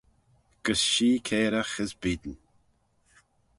[0.63, 2.35] Gys shee cairagh, as beayn.